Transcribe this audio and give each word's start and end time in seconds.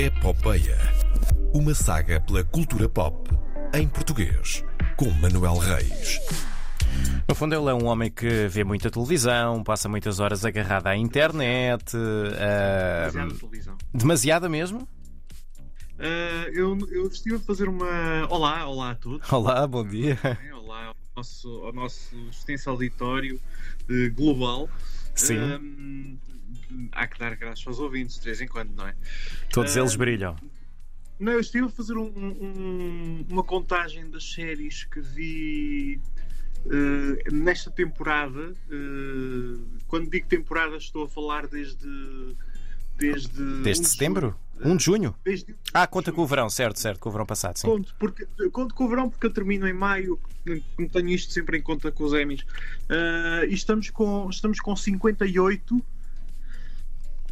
Epopeia. 0.00 0.78
Uma 1.52 1.74
saga 1.74 2.18
pela 2.22 2.42
cultura 2.42 2.88
pop 2.88 3.30
em 3.74 3.86
português, 3.86 4.64
com 4.96 5.10
Manuel 5.10 5.58
Reis. 5.58 6.18
No 7.28 7.34
fundo, 7.34 7.54
ele 7.54 7.68
é 7.68 7.74
um 7.74 7.84
homem 7.84 8.10
que 8.10 8.48
vê 8.48 8.64
muita 8.64 8.90
televisão, 8.90 9.62
passa 9.62 9.90
muitas 9.90 10.18
horas 10.18 10.42
agarrado 10.42 10.86
à 10.86 10.96
internet. 10.96 11.92
Demasiada 11.92 13.34
televisão. 13.34 13.76
demasiada 13.92 14.48
mesmo? 14.48 14.88
Ah, 15.98 16.48
eu, 16.50 16.78
eu 16.90 17.06
estive 17.06 17.36
a 17.36 17.40
fazer 17.40 17.68
uma. 17.68 18.26
Olá, 18.30 18.66
olá 18.66 18.92
a 18.92 18.94
todos. 18.94 19.30
Olá, 19.30 19.66
bom 19.66 19.86
dia. 19.86 20.18
Olá 20.54 20.86
ao 20.86 20.96
nosso, 21.14 21.48
ao 21.62 21.74
nosso 21.74 22.16
extenso 22.30 22.70
auditório 22.70 23.38
eh, 23.86 24.08
global. 24.08 24.66
Sim. 25.26 26.18
Há 26.92 27.06
que 27.06 27.18
dar 27.18 27.36
graças 27.36 27.66
aos 27.66 27.78
ouvintes 27.78 28.18
de 28.18 28.24
vez 28.24 28.40
em 28.40 28.48
quando, 28.48 28.72
não 28.74 28.86
é? 28.86 28.94
Todos 29.52 29.76
eles 29.76 29.94
brilham. 29.96 30.36
Não, 31.18 31.32
eu 31.32 31.40
estive 31.40 31.66
a 31.66 31.68
fazer 31.68 31.96
um- 31.96 32.06
um- 32.10 33.26
uma 33.28 33.44
contagem 33.44 34.08
das 34.10 34.24
séries 34.32 34.84
que 34.84 35.00
vi 35.00 36.00
eh, 36.66 37.30
nesta 37.32 37.70
temporada. 37.70 38.54
Eh, 38.70 39.58
quando 39.86 40.10
digo 40.10 40.26
temporada, 40.28 40.76
estou 40.76 41.04
a 41.04 41.08
falar 41.08 41.46
desde. 41.46 41.86
Desde, 42.98 43.40
um 43.42 43.62
Desde 43.62 43.84
de 43.84 43.88
setembro? 43.90 44.38
1 44.64 44.76
de 44.76 44.84
junho? 44.84 45.14
Desde 45.24 45.54
Ah, 45.72 45.86
conta 45.86 46.12
com 46.12 46.22
o 46.22 46.26
verão, 46.26 46.50
certo, 46.50 46.78
certo, 46.78 47.00
com 47.00 47.08
o 47.08 47.12
verão 47.12 47.26
passado, 47.26 47.58
sim. 47.58 47.66
Conto, 47.66 47.94
porque, 47.98 48.26
conto 48.50 48.74
com 48.74 48.84
o 48.84 48.88
verão 48.88 49.10
porque 49.10 49.26
eu 49.26 49.32
termino 49.32 49.66
em 49.66 49.72
maio, 49.72 50.18
não 50.78 50.88
tenho 50.88 51.08
isto 51.08 51.32
sempre 51.32 51.58
em 51.58 51.62
conta 51.62 51.90
com 51.90 52.04
os 52.04 52.12
Emmys. 52.12 52.44
Ah, 52.88 53.44
e 53.46 53.54
estamos 53.54 53.90
com, 53.90 54.28
estamos 54.28 54.60
com 54.60 54.74
58. 54.74 55.84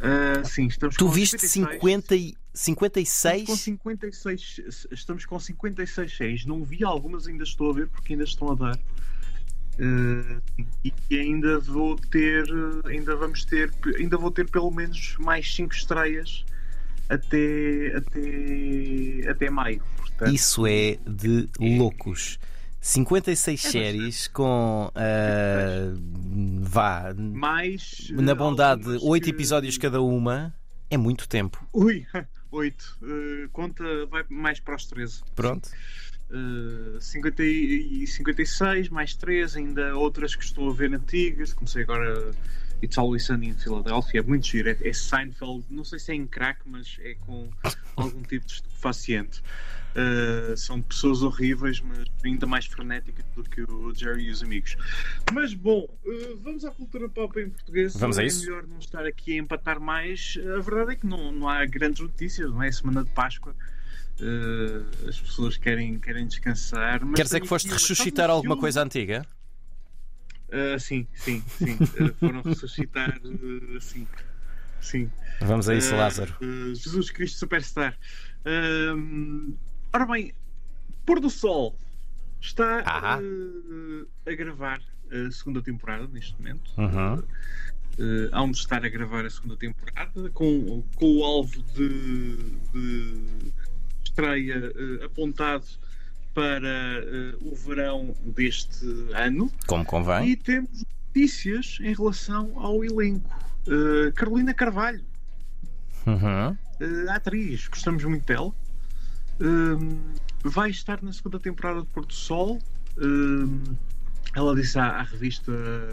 Ah, 0.01 0.43
sim, 0.43 0.67
estamos 0.67 0.95
Tu 0.95 1.05
com 1.05 1.11
viste 1.11 1.39
56. 1.39 2.39
50 2.53 2.99
e... 2.99 3.03
Estamos 3.11 3.45
com 3.45 3.55
56? 3.55 3.59
56, 3.59 4.87
estamos 4.91 5.25
com 5.25 5.39
56 5.39 6.17
séries. 6.17 6.45
Não 6.45 6.63
vi 6.63 6.83
algumas, 6.83 7.27
ainda 7.27 7.43
estou 7.43 7.69
a 7.69 7.73
ver 7.73 7.87
porque 7.87 8.13
ainda 8.13 8.25
estão 8.25 8.51
a 8.51 8.55
dar. 8.55 8.79
Ah, 9.79 10.41
e 10.83 11.17
ainda 11.17 11.59
vou 11.59 11.95
ter, 11.95 12.45
ainda 12.85 13.15
vamos 13.15 13.45
ter, 13.45 13.71
ainda 13.97 14.17
vou 14.17 14.31
ter 14.31 14.49
pelo 14.49 14.71
menos 14.71 15.15
mais 15.19 15.53
5 15.55 15.73
estreias 15.73 16.43
até, 17.09 17.93
até, 17.97 19.29
até 19.31 19.49
maio. 19.49 19.81
Portanto, 19.97 20.33
Isso 20.33 20.65
é 20.67 20.97
de 21.07 21.49
loucos. 21.59 22.39
56 22.81 23.65
É 23.65 23.69
séries 23.69 24.27
com. 24.29 24.89
ah, 24.95 25.93
vá. 26.61 27.13
mais 27.17 28.09
Na 28.11 28.33
bondade, 28.33 28.83
algumas 28.83 29.03
8 29.03 29.23
que- 29.25 29.29
episódios 29.31 29.77
cada 29.77 30.01
uma. 30.01 30.53
É 30.89 30.97
muito 30.97 31.27
tempo. 31.27 31.63
Ui, 31.73 32.05
8. 32.51 32.97
conta 33.51 33.83
vai 34.07 34.23
mais 34.29 34.59
para 34.59 34.75
os 34.75 34.85
13. 34.85 35.21
Pronto. 35.35 35.69
Uh, 36.31 36.99
50 37.01 37.43
e 37.43 38.05
56, 38.07 38.89
mais 38.89 39.15
3, 39.15 39.55
ainda 39.55 39.95
outras 39.97 40.35
que 40.35 40.43
estou 40.43 40.69
a 40.69 40.73
ver 40.73 40.93
antigas. 40.93 41.53
Comecei 41.53 41.81
agora 41.83 42.31
It's 42.81 42.97
Always 42.97 43.25
Sunny 43.25 43.49
em 43.49 43.53
Filadélfia, 43.53 44.19
é 44.19 44.23
muito 44.23 44.47
giro. 44.47 44.69
É, 44.69 44.77
é 44.81 44.93
Seinfeld, 44.93 45.65
não 45.69 45.83
sei 45.83 45.99
se 45.99 46.11
é 46.11 46.15
em 46.15 46.25
crack, 46.25 46.61
mas 46.65 46.97
é 47.01 47.15
com 47.15 47.49
algum 47.95 48.21
tipo 48.23 48.45
de 48.45 48.53
estupefaciente. 48.53 49.41
Uh, 49.89 50.55
são 50.55 50.81
pessoas 50.81 51.23
horríveis, 51.23 51.81
mas 51.81 52.05
ainda 52.23 52.45
mais 52.45 52.65
frenéticas 52.67 53.25
do 53.35 53.43
que 53.43 53.61
o 53.63 53.93
Jerry 53.93 54.25
e 54.25 54.29
os 54.29 54.43
amigos. 54.43 54.77
Mas 55.33 55.53
bom, 55.53 55.87
uh, 56.05 56.37
vamos 56.37 56.63
à 56.63 56.71
cultura 56.71 57.09
pop 57.09 57.39
em 57.39 57.49
português. 57.49 57.95
Vamos 57.97 58.19
a 58.19 58.23
é 58.23 58.27
isso. 58.27 58.45
melhor 58.45 58.67
não 58.67 58.77
estar 58.77 59.05
aqui 59.05 59.33
a 59.33 59.41
empatar 59.41 59.79
mais. 59.79 60.37
A 60.55 60.61
verdade 60.61 60.91
é 60.91 60.95
que 60.95 61.07
não, 61.07 61.31
não 61.31 61.49
há 61.49 61.65
grandes 61.65 62.01
notícias, 62.01 62.49
não 62.51 62.61
é? 62.61 62.71
Semana 62.71 63.03
de 63.03 63.09
Páscoa. 63.11 63.55
Uh, 64.21 65.07
as 65.07 65.19
pessoas 65.19 65.57
querem, 65.57 65.97
querem 65.97 66.27
descansar. 66.27 66.99
Quer 67.13 67.23
dizer 67.23 67.39
que 67.39 67.47
foste 67.47 67.69
ressuscitar 67.69 68.29
um 68.29 68.33
alguma 68.33 68.55
filme? 68.55 68.61
coisa 68.61 68.83
antiga? 68.83 69.25
Uh, 70.49 70.79
sim, 70.79 71.07
sim, 71.13 71.43
sim. 71.47 71.75
Uh, 71.75 72.13
foram 72.19 72.41
ressuscitar, 72.41 73.19
uh, 73.23 73.81
sim. 73.81 74.07
Sim. 74.81 75.11
Vamos 75.41 75.69
a 75.69 75.75
isso, 75.75 75.95
Lázaro. 75.95 76.33
Jesus 76.73 77.11
Cristo 77.11 77.37
Superstar. 77.37 77.97
Ora 79.93 80.05
bem, 80.05 80.33
Pôr 81.05 81.19
do 81.19 81.29
Sol 81.29 81.77
está 82.39 82.83
a 82.85 84.31
gravar 84.31 84.81
a 85.11 85.31
segunda 85.31 85.61
temporada 85.61 86.07
neste 86.07 86.33
momento. 86.37 86.71
Uhum. 86.77 87.15
Uh, 87.99 88.29
há 88.31 88.45
de 88.45 88.57
estar 88.57 88.85
a 88.85 88.89
gravar 88.89 89.25
a 89.25 89.29
segunda 89.29 89.57
temporada 89.57 90.29
com, 90.29 90.81
com 90.95 91.17
o 91.17 91.23
alvo 91.25 91.61
de, 91.73 92.37
de 92.71 93.51
estreia 94.05 94.71
apontado 95.03 95.65
para 96.33 97.03
uh, 97.41 97.51
o 97.51 97.55
verão 97.55 98.15
deste 98.25 98.85
ano. 99.13 99.51
Como 99.67 99.83
convém. 99.85 100.29
E 100.29 100.35
temos 100.35 100.83
notícias 101.07 101.77
em 101.81 101.93
relação 101.93 102.51
ao 102.55 102.83
elenco. 102.83 103.29
Uh, 103.67 104.11
Carolina 104.13 104.53
Carvalho, 104.53 105.03
Uhum. 106.05 106.51
uh, 106.51 107.09
atriz, 107.11 107.67
gostamos 107.67 108.03
muito 108.03 108.25
dela. 108.25 108.51
Um, 109.41 109.97
vai 110.43 110.69
estar 110.69 111.01
na 111.01 111.13
segunda 111.13 111.39
temporada 111.39 111.81
de 111.81 111.87
Porto 111.87 112.13
Sol. 112.13 112.59
Um, 112.97 113.61
ela 114.35 114.55
disse 114.55 114.77
à, 114.77 114.85
à 114.85 115.03
revista 115.03 115.51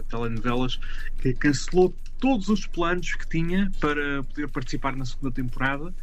Telenovelas 0.09 0.79
que 1.21 1.33
cancelou 1.33 1.93
todos 2.19 2.49
os 2.49 2.65
planos 2.65 3.13
que 3.13 3.27
tinha 3.27 3.71
para 3.79 4.23
poder 4.23 4.47
participar 4.49 4.95
na 4.95 5.05
segunda 5.05 5.31
temporada, 5.31 5.93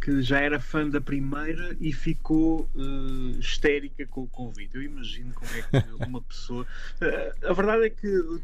que 0.00 0.22
já 0.22 0.40
era 0.40 0.58
fã 0.58 0.88
da 0.88 1.00
primeira 1.00 1.76
e 1.80 1.92
ficou 1.92 2.68
uh, 2.74 3.38
histérica 3.38 4.06
com 4.06 4.22
o 4.22 4.26
convite. 4.28 4.74
Eu 4.74 4.82
imagino 4.82 5.32
como 5.34 5.50
é 5.52 5.62
que 5.62 5.92
uma 6.04 6.22
pessoa. 6.22 6.66
Uh, 7.00 7.46
a 7.46 7.52
verdade 7.52 7.84
é 7.84 7.90
que 7.90 8.40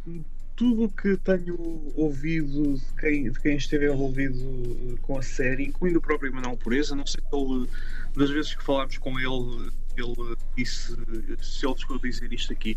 tudo 0.55 0.84
o 0.84 0.91
que 0.91 1.16
tenho 1.19 1.93
ouvido 1.95 2.75
de 2.75 2.95
quem, 2.99 3.31
de 3.31 3.41
quem 3.41 3.56
esteve 3.56 3.87
envolvido 3.87 4.39
uh, 4.39 4.99
com 5.03 5.19
a 5.19 5.22
série, 5.22 5.65
incluindo 5.65 5.99
o 5.99 6.03
próprio 6.03 6.33
Manuel 6.33 6.56
Pureza, 6.56 6.95
não 6.95 7.06
sei 7.06 7.22
se 7.22 7.37
ele, 7.37 7.69
das 8.15 8.31
vezes 8.31 8.55
que 8.55 8.62
falámos 8.62 8.99
com 8.99 9.19
ele, 9.19 9.71
ele 9.97 10.37
disse 10.56 10.95
se 11.41 11.66
ele 11.66 11.78
chegou 11.78 11.97
a 11.97 12.00
dizer 12.00 12.31
isto 12.33 12.53
aqui, 12.53 12.77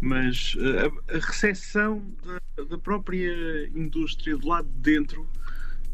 mas 0.00 0.56
a, 0.58 1.16
a 1.16 1.18
recepção 1.18 2.02
da, 2.24 2.64
da 2.64 2.78
própria 2.78 3.68
indústria 3.68 4.36
do 4.36 4.48
lado 4.48 4.68
de 4.68 4.92
dentro 4.92 5.28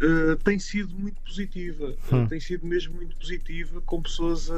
Uh, 0.03 0.37
tem 0.43 0.59
sido 0.59 0.95
muito 0.97 1.21
positiva, 1.21 1.95
Hum. 2.13 2.25
Uh, 2.25 2.29
tem 2.29 2.41
sido 2.41 2.67
mesmo 2.67 2.95
muito 2.97 3.15
positiva, 3.17 3.81
com 3.83 4.03
pessoas 4.03 4.51
a, 4.51 4.55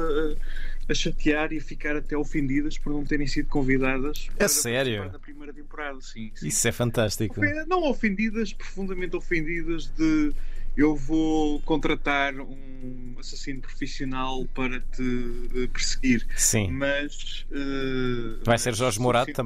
a- 0.89 0.93
chatear 0.93 1.53
e 1.53 1.57
a 1.59 1.61
ficar 1.61 1.95
até 1.95 2.17
ofendidas 2.17 2.77
por 2.79 2.91
não 2.91 3.05
terem 3.05 3.27
sido 3.27 3.47
convidadas 3.47 4.27
para 4.37 4.47
sério? 4.47 5.09
da 5.11 5.19
primeira 5.19 5.53
temporada. 5.53 6.01
Sim, 6.01 6.31
sim. 6.33 6.47
Isso 6.47 6.67
é 6.67 6.71
fantástico. 6.71 7.39
Não 7.67 7.83
ofendidas, 7.89 8.53
profundamente 8.53 9.15
ofendidas 9.15 9.85
de 9.95 10.33
eu 10.77 10.95
vou 10.95 11.61
contratar 11.61 12.33
um 12.39 13.15
assassino 13.19 13.61
profissional 13.61 14.45
para 14.53 14.79
te 14.81 15.49
eh, 15.55 15.67
perseguir. 15.67 16.27
Sim. 16.35 16.69
Mas 16.71 17.45
eh, 17.51 18.39
Vai 18.43 18.57
ser 18.57 18.73
Jorge 18.75 18.99
Mourado 18.99 19.31
Triste. 19.31 19.41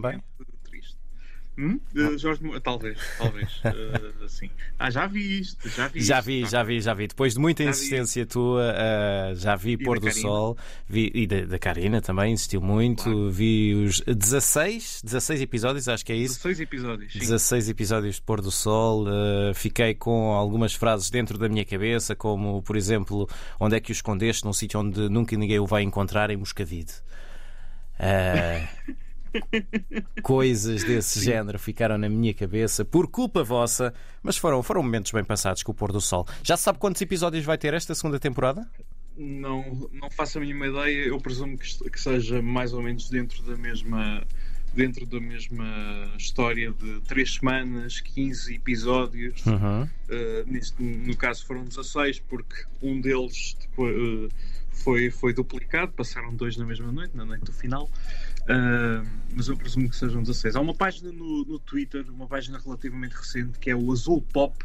Hum? 1.61 1.77
Eh, 1.93 2.17
Jorge 2.17 2.41
talvez, 2.63 2.97
talvez. 3.17 3.49
eh, 3.65 4.27
sim. 4.29 4.49
Ah, 4.79 4.89
já 4.89 5.07
vi 5.07 5.39
isto, 5.41 5.67
já 5.69 5.89
vi 5.89 6.01
Já 6.01 6.19
isto. 6.19 6.25
vi, 6.27 6.43
Ah, 6.43 6.47
já 6.47 6.63
vi, 6.63 6.79
já 6.81 6.93
vi. 6.93 7.07
Depois 7.07 7.33
de 7.33 7.39
muita 7.39 7.63
Já 7.63 7.71
vi. 7.71 7.75
insistência 7.77 8.25
tua, 8.25 8.71
ah, 8.71 9.33
já 9.35 9.57
vi 9.57 9.75
da 9.75 9.83
Pôr 9.83 9.99
do 9.99 10.05
Karina. 10.07 10.21
Sol 10.21 10.57
vi, 10.87 11.11
e 11.13 11.27
da, 11.27 11.41
da 11.41 11.59
Karina 11.59 12.01
também, 12.01 12.31
insistiu 12.31 12.61
muito. 12.61 13.03
Claro. 13.03 13.29
Vi 13.29 13.73
os 13.75 13.99
16, 14.01 15.01
16 15.03 15.41
episódios, 15.41 15.89
acho 15.89 16.05
que 16.05 16.13
é 16.13 16.15
isso. 16.15 16.35
16 16.35 16.59
episódios, 16.61 17.11
sim. 17.11 17.19
16 17.19 17.67
episódios 17.69 18.15
de 18.15 18.21
Pôr 18.21 18.39
do 18.41 18.51
Sol. 18.51 19.05
ah, 19.09 19.53
fiquei 19.53 19.93
com 19.93 20.31
algumas 20.33 20.73
frases 20.73 21.09
dentro 21.09 21.37
da 21.37 21.49
minha 21.49 21.65
cabeça, 21.65 22.15
como, 22.15 22.61
por 22.61 22.77
exemplo, 22.77 23.27
onde 23.59 23.75
é 23.75 23.79
que 23.81 23.91
o 23.91 23.93
escondeste 23.93 24.45
num 24.45 24.53
sítio 24.53 24.79
onde 24.79 25.09
nunca 25.09 25.35
ninguém 25.35 25.59
o 25.59 25.65
vai 25.67 25.83
encontrar 25.83 26.29
em 26.29 26.37
Moscavide. 26.37 26.93
Ah, 27.99 28.65
coisas 30.21 30.83
desse 30.83 31.23
género 31.23 31.57
ficaram 31.59 31.97
na 31.97 32.09
minha 32.09 32.33
cabeça 32.33 32.83
por 32.85 33.07
culpa 33.09 33.43
vossa, 33.43 33.93
mas 34.23 34.37
foram, 34.37 34.61
foram 34.63 34.83
momentos 34.83 35.11
bem 35.11 35.23
passados 35.23 35.63
com 35.63 35.71
o 35.71 35.75
pôr 35.75 35.91
do 35.91 36.01
sol. 36.01 36.27
Já 36.43 36.57
sabe 36.57 36.79
quantos 36.79 37.01
episódios 37.01 37.45
vai 37.45 37.57
ter 37.57 37.73
esta 37.73 37.93
segunda 37.95 38.19
temporada? 38.19 38.67
Não, 39.17 39.89
não 39.91 40.09
faço 40.09 40.37
a 40.37 40.41
mínima 40.41 40.67
ideia. 40.67 41.07
Eu 41.07 41.19
presumo 41.19 41.57
que, 41.57 41.89
que 41.89 41.99
seja 41.99 42.41
mais 42.41 42.73
ou 42.73 42.81
menos 42.81 43.09
dentro 43.09 43.41
da 43.43 43.57
mesma 43.57 44.23
dentro 44.71 45.03
da 45.07 45.19
mesma 45.19 45.65
história 46.15 46.71
de 46.71 47.01
3 47.01 47.33
semanas, 47.33 48.01
15 48.01 48.53
episódios. 48.53 49.43
Uhum. 49.45 49.81
Uh, 49.83 49.89
neste- 50.45 50.81
no 50.81 51.17
caso 51.17 51.43
foram 51.45 51.65
16, 51.65 52.19
porque 52.29 52.55
um 52.79 53.01
deles 53.01 53.57
depois, 53.59 53.95
uh, 53.97 54.29
foi, 54.71 55.09
foi 55.09 55.33
duplicado, 55.33 55.91
passaram 55.93 56.33
dois 56.35 56.55
na 56.55 56.65
mesma 56.65 56.91
noite, 56.91 57.17
na 57.17 57.25
noite 57.25 57.45
do 57.45 57.51
final. 57.51 57.89
Uh, 58.49 59.07
mas 59.35 59.47
eu 59.47 59.55
presumo 59.55 59.87
que 59.87 59.95
sejam 59.95 60.23
16. 60.23 60.55
Há 60.55 60.59
uma 60.59 60.73
página 60.73 61.11
no, 61.11 61.45
no 61.45 61.59
Twitter, 61.59 62.03
uma 62.09 62.27
página 62.27 62.57
relativamente 62.57 63.13
recente, 63.13 63.59
que 63.59 63.69
é 63.69 63.75
o 63.75 63.91
Azul 63.91 64.21
Pop, 64.33 64.57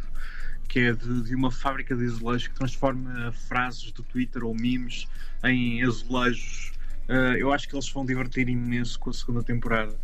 que 0.68 0.80
é 0.80 0.92
de, 0.94 1.22
de 1.22 1.34
uma 1.34 1.50
fábrica 1.50 1.94
de 1.94 2.06
azulejos 2.06 2.48
que 2.48 2.54
transforma 2.54 3.30
frases 3.32 3.92
do 3.92 4.02
Twitter 4.02 4.42
ou 4.42 4.54
memes 4.54 5.06
em 5.44 5.84
azulejos. 5.84 6.72
Uh, 7.08 7.36
eu 7.36 7.52
acho 7.52 7.68
que 7.68 7.74
eles 7.74 7.88
vão 7.90 8.06
divertir 8.06 8.48
imenso 8.48 8.98
com 8.98 9.10
a 9.10 9.12
segunda 9.12 9.42
temporada. 9.42 9.94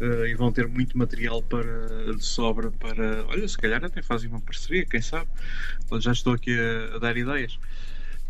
Uh, 0.00 0.26
e 0.26 0.34
vão 0.34 0.52
ter 0.52 0.66
muito 0.66 0.96
material 0.98 1.42
para, 1.42 2.14
de 2.14 2.24
sobra 2.24 2.70
para. 2.70 3.24
Olha, 3.26 3.46
se 3.46 3.56
calhar 3.56 3.84
até 3.84 4.02
fazem 4.02 4.28
uma 4.28 4.40
parceria, 4.40 4.84
quem 4.84 5.00
sabe? 5.00 5.28
Já 6.00 6.12
estou 6.12 6.34
aqui 6.34 6.56
a, 6.56 6.96
a 6.96 6.98
dar 6.98 7.16
ideias. 7.16 7.58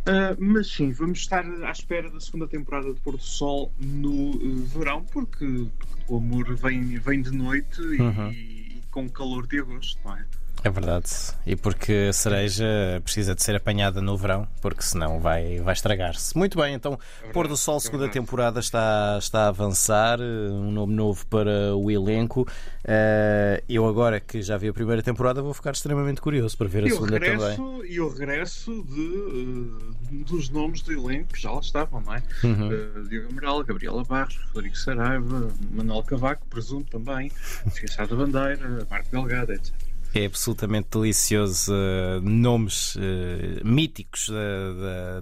Uh, 0.06 0.36
mas 0.38 0.70
sim, 0.70 0.92
vamos 0.92 1.20
estar 1.20 1.46
à 1.64 1.70
espera 1.70 2.10
da 2.10 2.20
segunda 2.20 2.46
temporada 2.46 2.92
de 2.92 3.00
Porto 3.00 3.22
Sol 3.22 3.72
no 3.80 4.36
uh, 4.36 4.64
verão, 4.66 5.02
porque, 5.02 5.66
porque, 5.78 6.02
o 6.08 6.18
amor 6.18 6.54
vem, 6.56 6.98
vem 6.98 7.22
de 7.22 7.30
noite 7.30 7.80
e, 7.80 8.00
uhum. 8.00 8.30
e, 8.30 8.82
com 8.90 9.08
calor 9.08 9.46
de 9.46 9.60
agosto, 9.60 9.98
não 10.04 10.14
é? 10.14 10.26
É 10.62 10.70
verdade. 10.70 11.10
E 11.46 11.54
porque 11.54 12.06
a 12.08 12.12
cereja 12.12 12.64
precisa 13.04 13.34
de 13.34 13.42
ser 13.42 13.54
apanhada 13.54 14.00
no 14.00 14.16
verão, 14.16 14.48
porque 14.62 14.82
senão 14.82 15.20
vai, 15.20 15.60
vai 15.60 15.74
estragar-se. 15.74 16.36
Muito 16.36 16.58
bem, 16.58 16.74
então 16.74 16.98
é 17.22 17.28
Pôr 17.28 17.46
do 17.46 17.56
Sol, 17.56 17.76
é 17.76 17.80
segunda 17.80 18.08
temporada, 18.08 18.60
está, 18.60 19.18
está 19.18 19.44
a 19.44 19.48
avançar. 19.48 20.18
Um 20.20 20.70
nome 20.70 20.94
novo 20.94 21.26
para 21.26 21.76
o 21.76 21.90
elenco. 21.90 22.48
Uh, 22.82 23.62
eu, 23.68 23.86
agora 23.86 24.18
que 24.20 24.40
já 24.40 24.56
vi 24.56 24.68
a 24.68 24.72
primeira 24.72 25.02
temporada, 25.02 25.42
vou 25.42 25.52
ficar 25.52 25.72
extremamente 25.72 26.20
curioso 26.22 26.56
para 26.56 26.66
ver 26.66 26.84
a 26.84 26.90
segunda 26.90 27.18
regresso, 27.18 27.56
também. 27.56 27.92
E 27.92 28.00
o 28.00 28.08
regresso 28.08 28.84
de, 28.88 29.00
uh, 29.00 30.24
dos 30.24 30.48
nomes 30.48 30.80
do 30.80 30.92
elenco 30.92 31.34
que 31.34 31.42
já 31.42 31.50
lá 31.50 31.60
estavam, 31.60 32.00
não 32.00 32.14
é? 32.14 32.22
Uhum. 32.42 32.68
Uh, 32.68 33.08
Diogo 33.08 33.32
Amaral, 33.32 33.64
Gabriela 33.64 34.02
Barros, 34.02 34.38
Rodrigo 34.54 34.76
Saraiva, 34.76 35.50
Manuel 35.70 36.02
Cavaco, 36.04 36.46
presumo 36.48 36.84
também, 36.84 37.30
Esqueçar 37.66 38.06
da 38.06 38.16
Bandeira, 38.16 38.86
Marco 38.90 39.10
Delgado, 39.10 39.52
etc 39.52 39.83
é 40.18 40.26
absolutamente 40.26 40.88
delicioso. 40.90 41.72
Uh, 41.72 42.20
nomes 42.20 42.96
uh, 42.96 43.00
míticos 43.64 44.30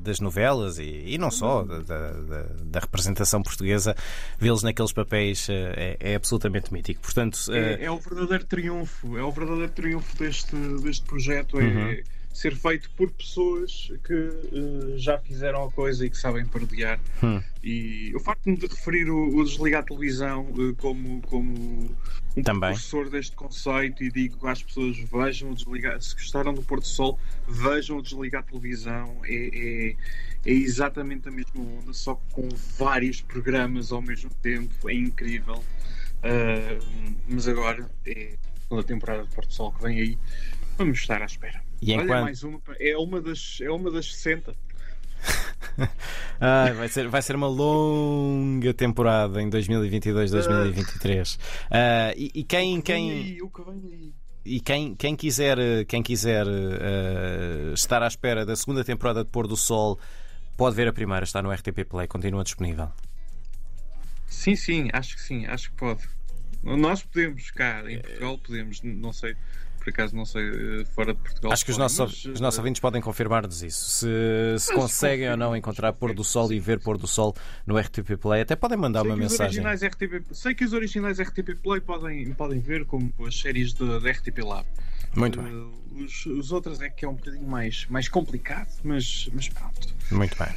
das 0.00 0.20
novelas 0.20 0.78
e, 0.78 1.04
e 1.06 1.18
não 1.18 1.30
só 1.30 1.62
da, 1.62 1.78
da, 1.80 2.42
da, 2.64 2.80
representação 2.80 3.42
portuguesa, 3.42 3.94
vê-los 4.38 4.62
naqueles 4.62 4.92
papéis 4.92 5.48
é, 5.48 5.96
é, 5.98 6.14
absolutamente 6.14 6.72
mítico. 6.72 7.00
Portanto, 7.00 7.38
é, 7.50 7.84
é, 7.84 7.90
o 7.90 7.98
verdadeiro 7.98 8.44
triunfo, 8.44 9.16
é 9.16 9.22
o 9.22 9.30
verdadeiro 9.30 9.72
triunfo 9.72 10.16
deste, 10.16 10.56
deste 10.82 11.04
projeto. 11.04 11.60
É, 11.60 11.64
uhum 11.64 12.02
ser 12.32 12.56
feito 12.56 12.90
por 12.90 13.10
pessoas 13.10 13.92
que 14.04 14.14
uh, 14.14 14.98
já 14.98 15.18
fizeram 15.18 15.64
a 15.64 15.70
coisa 15.70 16.06
e 16.06 16.10
que 16.10 16.16
sabem 16.16 16.46
partilhar. 16.46 16.98
Hum. 17.22 17.42
E 17.62 18.12
o 18.14 18.20
facto 18.20 18.54
de 18.54 18.66
referir 18.66 19.10
o, 19.10 19.36
o 19.36 19.44
desligar 19.44 19.82
a 19.82 19.84
televisão 19.84 20.46
uh, 20.52 20.74
como, 20.76 21.20
como 21.22 21.94
um 22.36 22.42
Também. 22.42 22.70
professor 22.70 23.10
deste 23.10 23.36
conceito 23.36 24.02
e 24.02 24.10
digo 24.10 24.46
às 24.46 24.62
pessoas 24.62 24.96
vejam 24.98 25.50
o 25.50 25.54
desligar, 25.54 26.00
se 26.00 26.14
gostaram 26.14 26.54
do 26.54 26.62
Porto 26.62 26.86
Sol, 26.86 27.18
vejam 27.46 27.98
o 27.98 28.02
desligar 28.02 28.42
a 28.42 28.44
televisão. 28.44 29.20
É, 29.24 29.34
é, 29.34 29.96
é 30.44 30.52
exatamente 30.52 31.28
a 31.28 31.30
mesma 31.30 31.60
onda, 31.60 31.92
só 31.92 32.14
com 32.32 32.48
vários 32.78 33.20
programas 33.20 33.92
ao 33.92 34.00
mesmo 34.00 34.30
tempo. 34.42 34.88
É 34.88 34.94
incrível. 34.94 35.62
Uh, 36.22 37.14
mas 37.28 37.46
agora 37.46 37.90
é 38.06 38.36
a 38.56 38.60
segunda 38.62 38.84
temporada 38.84 39.24
de 39.24 39.34
Porto 39.34 39.52
Sol 39.52 39.72
que 39.72 39.82
vem 39.82 40.00
aí. 40.00 40.18
Vamos 40.78 40.98
estar 40.98 41.20
à 41.20 41.26
espera. 41.26 41.71
E 41.82 41.92
Olha, 41.92 42.04
enquanto... 42.04 42.22
mais 42.22 42.44
uma, 42.44 42.60
é 42.78 42.96
uma 42.96 43.20
das, 43.20 43.58
é 43.60 43.68
uma 43.70 43.90
das 43.90 44.14
60. 44.14 44.54
ah, 46.40 46.72
vai, 46.76 46.88
ser, 46.88 47.08
vai 47.08 47.20
ser 47.20 47.34
uma 47.34 47.48
longa 47.48 48.72
temporada 48.72 49.42
em 49.42 49.50
2022-2023. 49.50 51.36
Uh, 51.36 51.40
e, 52.16 52.30
e, 52.36 52.44
quem. 52.44 52.80
quem... 52.80 53.38
E 54.44 54.60
quem, 54.60 54.96
quem 54.96 55.14
quiser, 55.14 55.84
quem 55.86 56.02
quiser 56.02 56.44
uh, 56.44 57.72
estar 57.74 58.02
à 58.02 58.08
espera 58.08 58.44
da 58.44 58.56
segunda 58.56 58.82
temporada 58.82 59.22
de 59.22 59.30
Pôr 59.30 59.46
do 59.46 59.56
Sol 59.56 60.00
pode 60.56 60.74
ver 60.74 60.88
a 60.88 60.92
primeira, 60.92 61.22
está 61.22 61.40
no 61.40 61.52
RTP 61.52 61.84
Play, 61.88 62.08
continua 62.08 62.42
disponível. 62.42 62.88
Sim, 64.26 64.56
sim, 64.56 64.88
acho 64.92 65.14
que 65.14 65.22
sim, 65.22 65.46
acho 65.46 65.70
que 65.70 65.76
pode. 65.76 66.02
Nós 66.60 67.04
podemos, 67.04 67.52
cá 67.52 67.84
em 67.88 68.00
Portugal 68.00 68.36
podemos, 68.38 68.82
não 68.82 69.12
sei 69.12 69.36
por 69.82 69.90
acaso 69.90 70.14
não 70.14 70.24
sei 70.24 70.48
eh, 70.48 70.84
fora 70.94 71.12
de 71.12 71.20
Portugal. 71.20 71.52
Acho 71.52 71.64
que 71.64 71.72
os 71.72 71.76
nossos, 71.78 72.24
mas, 72.24 72.34
os 72.34 72.40
nossos 72.40 72.58
uh... 72.58 72.60
ouvintes 72.60 72.80
podem 72.80 73.02
confirmar-nos 73.02 73.62
isso. 73.62 73.90
Se, 73.90 74.58
se 74.58 74.72
conseguem 74.72 75.28
ou 75.30 75.36
não 75.36 75.56
encontrar 75.56 75.92
pôr 75.92 76.14
do 76.14 76.22
sol 76.22 76.52
e 76.52 76.60
ver 76.60 76.78
pôr 76.78 76.96
do 76.96 77.06
sol 77.06 77.34
no 77.66 77.76
RTP 77.76 78.16
Play, 78.20 78.42
até 78.42 78.54
podem 78.54 78.78
mandar 78.78 79.00
sei 79.00 79.10
uma 79.10 79.16
mensagem. 79.16 79.64
RTP, 79.64 80.32
sei 80.32 80.54
que 80.54 80.64
os 80.64 80.72
originais 80.72 81.18
RTP 81.20 81.56
Play 81.60 81.80
podem, 81.80 82.32
podem 82.34 82.60
ver 82.60 82.84
como 82.84 83.12
as 83.26 83.38
séries 83.38 83.72
da 83.72 83.98
RTP 83.98 84.38
Lab. 84.38 84.66
Muito 85.16 85.40
uh, 85.40 85.42
bem. 85.42 86.04
Os, 86.04 86.26
os 86.26 86.52
outros 86.52 86.80
é 86.80 86.88
que 86.88 87.04
é 87.04 87.08
um 87.08 87.14
bocadinho 87.14 87.46
mais, 87.46 87.86
mais 87.86 88.08
complicado, 88.08 88.68
mas, 88.84 89.28
mas 89.32 89.48
pronto. 89.48 89.94
Muito 90.10 90.36
bem. 90.38 90.54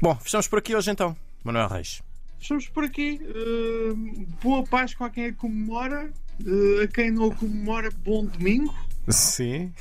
Bom, 0.00 0.16
fechamos 0.16 0.48
por 0.48 0.58
aqui 0.58 0.74
hoje 0.74 0.90
então, 0.90 1.16
Manuel 1.44 1.68
Reis. 1.68 2.02
Fechamos 2.38 2.68
por 2.68 2.82
aqui. 2.82 3.20
Uh, 3.22 4.26
boa 4.42 4.64
Páscoa 4.64 5.06
a 5.06 5.10
quem 5.10 5.26
a 5.26 5.32
comemora. 5.32 6.12
Uh, 6.44 6.82
a 6.82 6.86
quem 6.88 7.10
não 7.10 7.30
comemora, 7.30 7.90
bom 8.04 8.24
domingo. 8.24 8.74
Sim. 9.08 9.72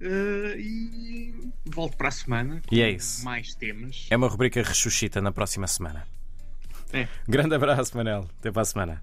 Uh, 0.00 0.58
e 0.58 1.34
volto 1.66 1.96
para 1.96 2.08
a 2.08 2.12
semana 2.12 2.62
e 2.70 2.80
é 2.80 2.90
isso. 2.90 3.24
mais 3.24 3.54
temas. 3.54 4.06
É 4.10 4.16
uma 4.16 4.28
rubrica 4.28 4.62
ressuscita 4.62 5.20
na 5.20 5.32
próxima 5.32 5.66
semana. 5.66 6.06
É. 6.92 7.08
Grande 7.28 7.54
abraço, 7.54 7.96
Manel. 7.96 8.28
Até 8.38 8.50
para 8.50 8.62
a 8.62 8.64
semana. 8.64 9.02